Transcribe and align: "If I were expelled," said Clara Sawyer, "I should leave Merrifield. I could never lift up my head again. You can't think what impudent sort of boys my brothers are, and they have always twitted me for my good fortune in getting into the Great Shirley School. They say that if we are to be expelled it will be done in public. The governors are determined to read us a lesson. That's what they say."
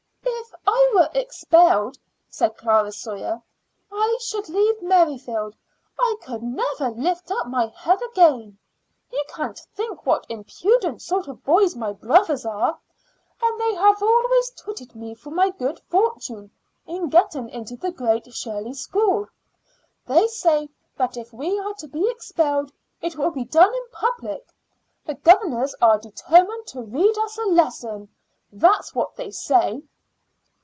"If 0.63 0.67
I 0.67 0.91
were 1.13 1.19
expelled," 1.19 1.97
said 2.29 2.57
Clara 2.57 2.91
Sawyer, 2.91 3.41
"I 3.91 4.17
should 4.21 4.49
leave 4.49 4.81
Merrifield. 4.81 5.55
I 5.97 6.15
could 6.21 6.43
never 6.43 6.89
lift 6.91 7.31
up 7.31 7.47
my 7.47 7.67
head 7.67 7.99
again. 8.11 8.57
You 9.11 9.23
can't 9.29 9.57
think 9.73 10.05
what 10.05 10.25
impudent 10.29 11.01
sort 11.01 11.27
of 11.27 11.43
boys 11.45 11.75
my 11.75 11.93
brothers 11.93 12.45
are, 12.45 12.77
and 13.41 13.59
they 13.61 13.73
have 13.75 14.01
always 14.03 14.49
twitted 14.51 14.93
me 14.93 15.15
for 15.15 15.29
my 15.31 15.49
good 15.51 15.79
fortune 15.89 16.51
in 16.85 17.07
getting 17.09 17.49
into 17.49 17.77
the 17.77 17.91
Great 17.91 18.31
Shirley 18.33 18.73
School. 18.73 19.27
They 20.05 20.27
say 20.27 20.69
that 20.97 21.15
if 21.17 21.31
we 21.31 21.57
are 21.59 21.73
to 21.75 21.87
be 21.87 22.09
expelled 22.09 22.71
it 23.01 23.15
will 23.15 23.31
be 23.31 23.45
done 23.45 23.73
in 23.73 23.85
public. 23.91 24.53
The 25.05 25.15
governors 25.15 25.73
are 25.81 25.97
determined 25.97 26.67
to 26.67 26.81
read 26.81 27.17
us 27.19 27.37
a 27.37 27.45
lesson. 27.45 28.09
That's 28.51 28.93
what 28.93 29.15
they 29.15 29.31
say." 29.31 29.83